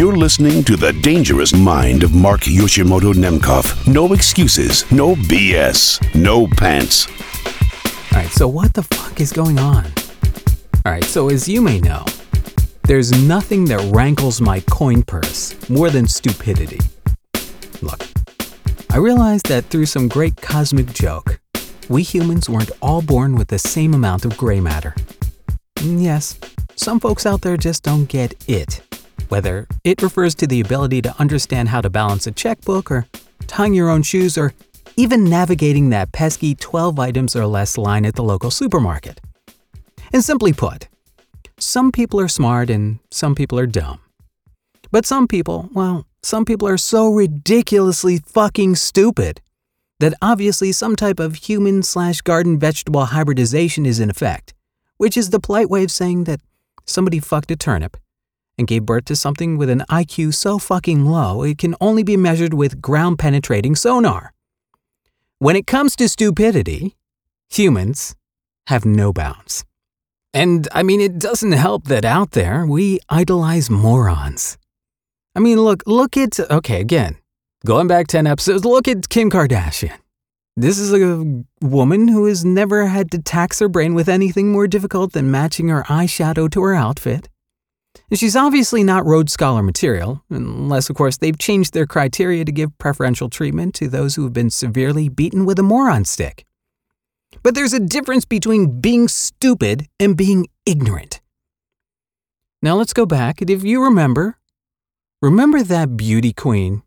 [0.00, 3.86] You're listening to The Dangerous Mind of Mark Yoshimoto Nemkov.
[3.86, 7.06] No excuses, no BS, no pants.
[8.10, 9.84] All right, so what the fuck is going on?
[10.86, 12.06] All right, so as you may know,
[12.84, 16.80] there's nothing that rankles my coin purse more than stupidity.
[17.82, 18.02] Look,
[18.88, 21.38] I realize that through some great cosmic joke,
[21.90, 24.94] we humans weren't all born with the same amount of gray matter.
[25.74, 26.40] Mm, Yes,
[26.74, 28.80] some folks out there just don't get it.
[29.30, 33.06] Whether it refers to the ability to understand how to balance a checkbook, or
[33.46, 34.52] tying your own shoes, or
[34.96, 39.20] even navigating that pesky 12 items or less line at the local supermarket.
[40.12, 40.88] And simply put,
[41.60, 44.00] some people are smart and some people are dumb.
[44.90, 49.40] But some people, well, some people are so ridiculously fucking stupid
[50.00, 54.54] that obviously some type of human slash garden vegetable hybridization is in effect,
[54.96, 56.40] which is the polite way of saying that
[56.84, 57.96] somebody fucked a turnip
[58.60, 62.16] and gave birth to something with an IQ so fucking low it can only be
[62.16, 64.32] measured with ground penetrating sonar.
[65.38, 66.94] When it comes to stupidity,
[67.48, 68.14] humans
[68.68, 69.64] have no bounds.
[70.32, 74.58] And I mean, it doesn't help that out there we idolize morons.
[75.34, 77.16] I mean, look, look at, okay, again,
[77.64, 79.98] going back 10 episodes, look at Kim Kardashian.
[80.56, 84.66] This is a woman who has never had to tax her brain with anything more
[84.66, 87.28] difficult than matching her eyeshadow to her outfit.
[88.12, 92.76] She's obviously not Rhodes Scholar material, unless, of course, they've changed their criteria to give
[92.76, 96.44] preferential treatment to those who have been severely beaten with a moron stick.
[97.44, 101.20] But there's a difference between being stupid and being ignorant.
[102.60, 104.38] Now let's go back, and if you remember,
[105.22, 106.82] remember that beauty queen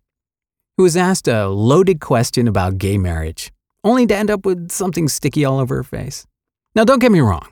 [0.76, 3.54] who was asked a loaded question about gay marriage,
[3.86, 6.28] only to end up with something sticky all over her face.
[6.76, 7.48] Now, don't get me wrong.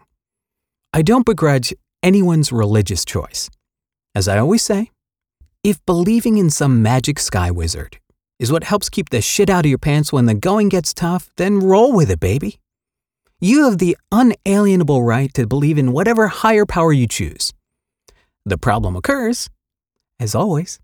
[0.91, 3.49] I don't begrudge anyone's religious choice.
[4.13, 4.91] As I always say,
[5.63, 7.97] if believing in some magic sky wizard
[8.39, 11.29] is what helps keep the shit out of your pants when the going gets tough,
[11.37, 12.59] then roll with it, baby.
[13.39, 17.53] You have the unalienable right to believe in whatever higher power you choose.
[18.45, 19.49] The problem occurs,
[20.19, 20.79] as always,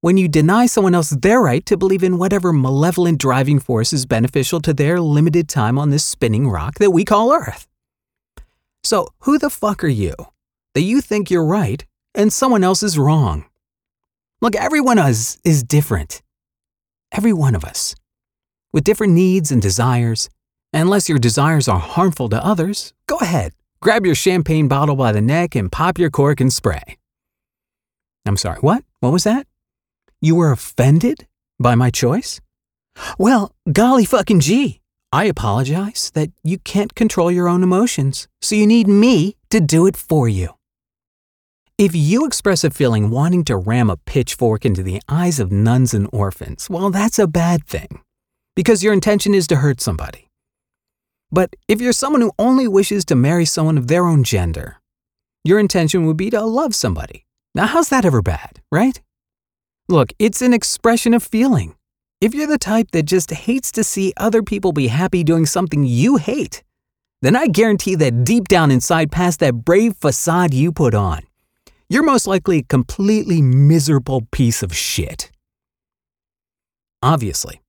[0.00, 4.06] when you deny someone else their right to believe in whatever malevolent driving force is
[4.06, 7.66] beneficial to their limited time on this spinning rock that we call Earth.
[8.84, 10.14] So, who the fuck are you
[10.74, 11.84] that you think you're right
[12.18, 13.44] and someone else is wrong?
[14.42, 16.20] Look, every one of us is different.
[17.12, 17.94] Every one of us.
[18.72, 20.28] With different needs and desires.
[20.74, 25.22] Unless your desires are harmful to others, go ahead, grab your champagne bottle by the
[25.22, 26.98] neck and pop your cork and spray.
[28.26, 28.84] I'm sorry, what?
[29.00, 29.46] What was that?
[30.20, 31.26] You were offended
[31.58, 32.40] by my choice?
[33.16, 34.80] Well, golly fucking gee.
[35.12, 39.86] I apologize that you can't control your own emotions, so you need me to do
[39.86, 40.57] it for you.
[41.78, 45.94] If you express a feeling wanting to ram a pitchfork into the eyes of nuns
[45.94, 48.00] and orphans, well, that's a bad thing,
[48.56, 50.28] because your intention is to hurt somebody.
[51.30, 54.80] But if you're someone who only wishes to marry someone of their own gender,
[55.44, 57.24] your intention would be to love somebody.
[57.54, 59.00] Now, how's that ever bad, right?
[59.88, 61.76] Look, it's an expression of feeling.
[62.20, 65.84] If you're the type that just hates to see other people be happy doing something
[65.84, 66.64] you hate,
[67.22, 71.22] then I guarantee that deep down inside, past that brave facade you put on,
[71.88, 75.30] you're most likely a completely miserable piece of shit.
[77.02, 77.60] Obviously,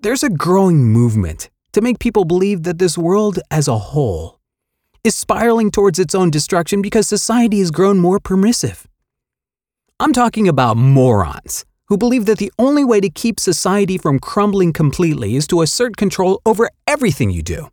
[0.00, 4.38] there's a growing movement to make people believe that this world as a whole
[5.02, 8.86] is spiraling towards its own destruction because society has grown more permissive.
[9.98, 14.72] I'm talking about morons who believe that the only way to keep society from crumbling
[14.72, 17.70] completely is to assert control over everything you do,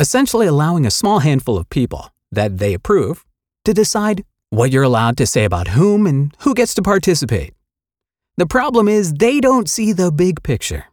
[0.00, 3.24] essentially allowing a small handful of people that they approve
[3.64, 7.54] to decide what you're allowed to say about whom and who gets to participate.
[8.36, 10.86] The problem is they don't see the big picture.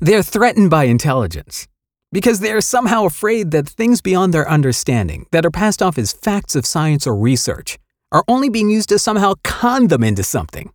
[0.00, 1.68] They're threatened by intelligence
[2.12, 6.56] because they're somehow afraid that things beyond their understanding that are passed off as facts
[6.56, 7.78] of science or research
[8.12, 10.70] are only being used to somehow con them into something.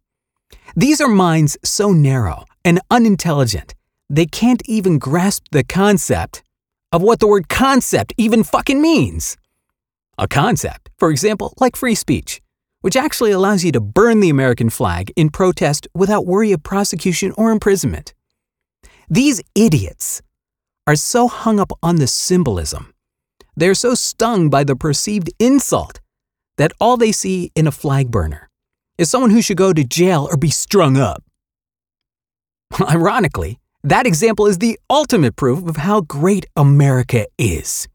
[0.76, 3.74] These are minds so narrow and unintelligent,
[4.10, 6.44] they can't even grasp the concept
[6.92, 9.38] of what the word concept even fucking means.
[10.18, 12.40] A concept, for example, like free speech,
[12.82, 17.34] which actually allows you to burn the American flag in protest without worry of prosecution
[17.40, 18.14] or imprisonment.
[19.10, 20.22] These idiots
[20.86, 22.94] are so hung up on the symbolism,
[23.56, 26.00] they're so stung by the perceived insult
[26.58, 28.48] that all they see in a flag burner
[29.00, 31.24] is someone who should go to jail or be strung up.
[32.80, 37.88] Ironically, that example is the ultimate proof of how great America is.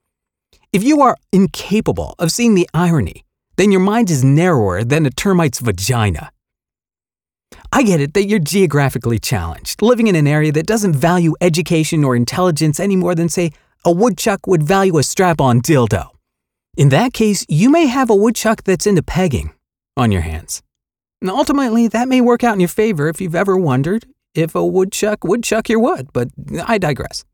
[0.76, 3.25] If you are incapable of seeing the irony,
[3.56, 6.31] then your mind is narrower than a termite's vagina.
[7.73, 12.05] I get it that you're geographically challenged, living in an area that doesn't value education
[12.05, 13.52] or intelligence any more than, say,
[13.87, 16.11] a woodchuck would value a strap on dildo.
[16.76, 19.55] In that case, you may have a woodchuck that's into pegging
[19.96, 20.62] on your hands.
[21.23, 24.67] And ultimately, that may work out in your favor if you've ever wondered if a
[24.67, 26.28] woodchuck would chuck your wood, but
[26.67, 27.25] I digress.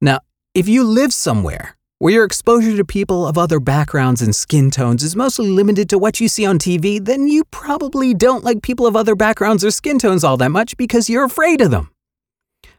[0.00, 0.18] Now,
[0.54, 5.02] if you live somewhere where your exposure to people of other backgrounds and skin tones
[5.02, 8.86] is mostly limited to what you see on TV, then you probably don't like people
[8.86, 11.90] of other backgrounds or skin tones all that much because you're afraid of them.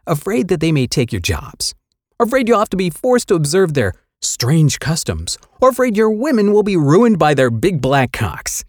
[0.08, 1.76] Afraid that they may take your jobs.
[2.20, 5.38] Afraid you'll have to be forced to observe their strange customs.
[5.62, 8.66] Or afraid your women will be ruined by their big black cocks.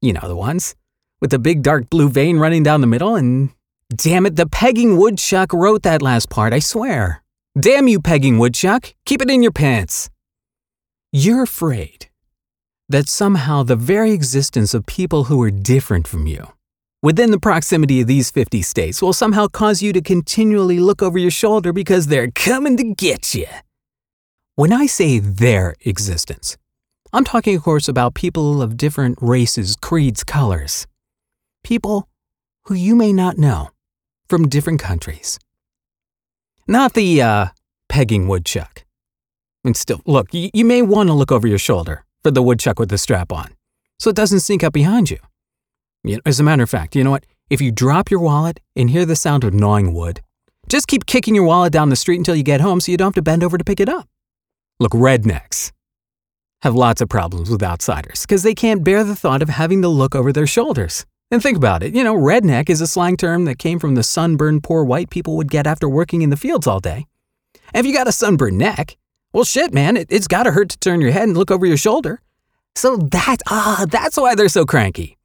[0.00, 0.74] You know the ones.
[1.20, 3.50] With the big dark blue vein running down the middle and.
[3.94, 7.21] Damn it, the pegging woodchuck wrote that last part, I swear.
[7.58, 8.94] Damn you, pegging woodchuck.
[9.04, 10.08] Keep it in your pants.
[11.12, 12.08] You're afraid
[12.88, 16.54] that somehow the very existence of people who are different from you
[17.02, 21.18] within the proximity of these 50 states will somehow cause you to continually look over
[21.18, 23.46] your shoulder because they're coming to get you.
[24.54, 26.56] When I say their existence,
[27.12, 30.86] I'm talking, of course, about people of different races, creeds, colors.
[31.62, 32.08] People
[32.64, 33.68] who you may not know
[34.26, 35.38] from different countries.
[36.66, 37.46] Not the uh,
[37.88, 38.84] pegging woodchuck.
[39.64, 42.78] And still, look, y- you may want to look over your shoulder for the woodchuck
[42.78, 43.50] with the strap on,
[43.98, 45.18] so it doesn't sneak up behind you.
[46.04, 47.24] you know, as a matter of fact, you know what?
[47.50, 50.20] If you drop your wallet and hear the sound of gnawing wood,
[50.68, 53.08] just keep kicking your wallet down the street until you get home so you don't
[53.08, 54.08] have to bend over to pick it up.
[54.80, 55.70] Look, rednecks
[56.62, 59.88] have lots of problems with outsiders because they can't bear the thought of having to
[59.88, 61.04] look over their shoulders.
[61.32, 64.02] And think about it, you know, redneck is a slang term that came from the
[64.02, 67.06] sunburned poor white people would get after working in the fields all day.
[67.72, 68.98] And if you got a sunburned neck,
[69.32, 71.64] well, shit, man, it, has got to hurt to turn your head and look over
[71.64, 72.20] your shoulder.
[72.74, 75.16] So that, ah, that's why they're so cranky.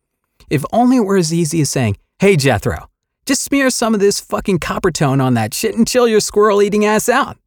[0.49, 2.89] If only it were as easy as saying, hey, Jethro,
[3.25, 6.85] just smear some of this fucking Coppertone on that shit and chill your squirrel eating
[6.85, 7.37] ass out.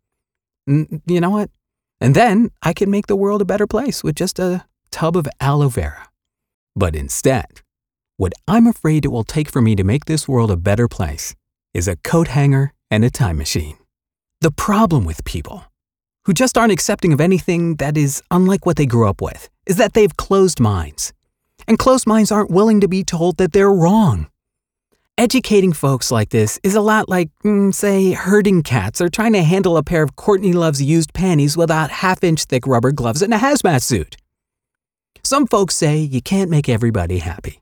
[0.67, 1.49] And you know what?
[1.99, 5.27] And then I can make the world a better place with just a tub of
[5.41, 6.11] aloe vera.
[6.77, 7.63] But instead,
[8.21, 11.35] what I'm afraid it will take for me to make this world a better place
[11.73, 13.79] is a coat hanger and a time machine.
[14.43, 15.65] The problem with people
[16.27, 19.77] who just aren't accepting of anything that is unlike what they grew up with is
[19.77, 21.15] that they've closed minds.
[21.67, 24.27] And closed minds aren't willing to be told that they're wrong.
[25.17, 29.43] Educating folks like this is a lot like, mm, say, herding cats or trying to
[29.43, 33.33] handle a pair of Courtney Love's used panties without half inch thick rubber gloves and
[33.33, 34.19] a hazmat suit.
[35.25, 37.60] Some folks say you can't make everybody happy.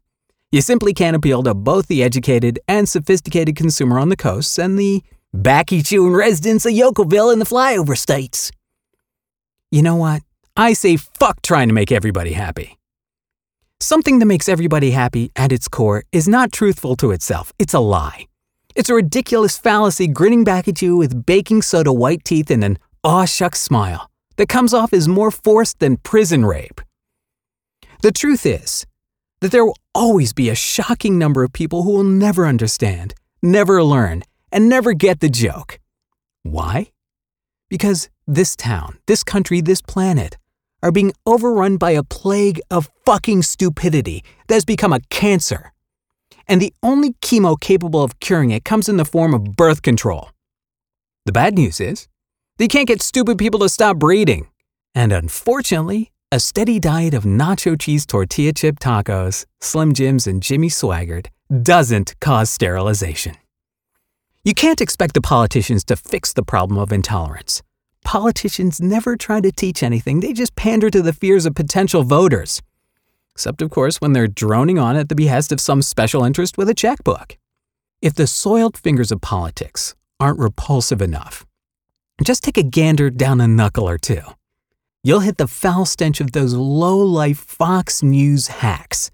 [0.51, 4.79] You simply can't appeal to both the educated and sophisticated consumer on the coasts and
[4.79, 5.03] the
[5.35, 8.51] backy chewing residents of Yokelville in the flyover states.
[9.71, 10.23] You know what?
[10.57, 12.79] I say fuck trying to make everybody happy.
[13.79, 17.79] Something that makes everybody happy at its core is not truthful to itself, it's a
[17.79, 18.27] lie.
[18.75, 22.79] It's a ridiculous fallacy grinning back at you with baking soda white teeth and an
[23.05, 26.81] aw shucks smile that comes off as more forced than prison rape.
[28.01, 28.87] The truth is,
[29.41, 33.83] that there will always be a shocking number of people who will never understand, never
[33.83, 35.79] learn, and never get the joke.
[36.43, 36.91] Why?
[37.69, 40.37] Because this town, this country, this planet
[40.83, 45.73] are being overrun by a plague of fucking stupidity that has become a cancer.
[46.47, 50.31] And the only chemo capable of curing it comes in the form of birth control.
[51.27, 52.09] The bad news is,
[52.57, 54.49] they can't get stupid people to stop breeding.
[54.95, 60.69] And unfortunately, a steady diet of nacho cheese tortilla chip tacos, Slim Jims, and Jimmy
[60.69, 61.29] Swaggart
[61.63, 63.35] doesn't cause sterilization.
[64.45, 67.63] You can't expect the politicians to fix the problem of intolerance.
[68.05, 72.61] Politicians never try to teach anything, they just pander to the fears of potential voters.
[73.33, 76.69] Except, of course, when they're droning on at the behest of some special interest with
[76.69, 77.39] a checkbook.
[78.03, 81.47] If the soiled fingers of politics aren't repulsive enough,
[82.23, 84.23] just take a gander down a knuckle or two
[85.03, 89.11] you'll hit the foul stench of those low-life Fox News hacks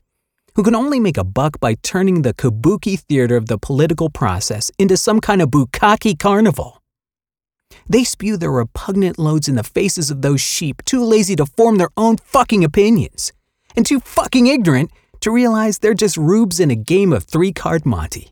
[0.54, 4.70] who can only make a buck by turning the kabuki theater of the political process
[4.78, 6.80] into some kind of bukkake carnival.
[7.88, 11.76] They spew their repugnant loads in the faces of those sheep too lazy to form
[11.76, 13.32] their own fucking opinions
[13.76, 17.84] and too fucking ignorant to realize they're just rubes in a game of three card
[17.84, 18.30] Monte.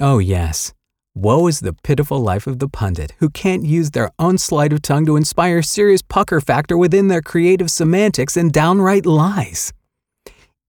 [0.00, 0.72] Oh, yes,
[1.20, 4.82] Woe is the pitiful life of the pundit who can't use their own sleight of
[4.82, 9.72] tongue to inspire serious pucker factor within their creative semantics and downright lies.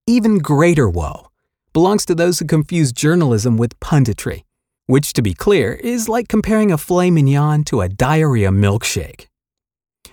[0.07, 1.27] Even greater woe
[1.71, 4.41] belongs to those who confuse journalism with punditry,
[4.87, 9.27] which, to be clear, is like comparing a filet mignon to a diarrhea milkshake.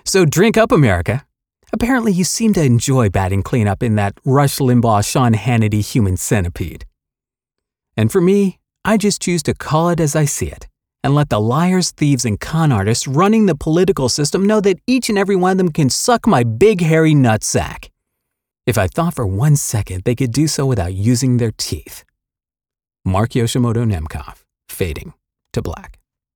[0.05, 1.25] So drink up, America.
[1.73, 6.85] Apparently, you seem to enjoy batting cleanup in that Rush Limbaugh Sean Hannity human centipede.
[7.97, 10.65] And for me, I just choose to call it as I see it
[11.03, 15.09] and let the liars, thieves, and con artists running the political system know that each
[15.09, 17.89] and every one of them can suck my big hairy nutsack.
[18.65, 22.05] If I thought for one second they could do so without using their teeth.
[23.03, 25.13] Mark Yoshimoto Nemkov, fading
[25.51, 25.99] to black.